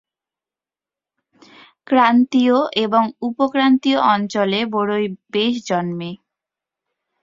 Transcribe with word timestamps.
ক্রান্তীয় 1.87 2.57
এবং 2.85 3.03
উপক্রান্তীয় 3.21 3.99
অঞ্চলে 4.13 4.59
বরই 4.73 5.05
বেশ 5.31 5.53
জন্মে। 5.65 6.11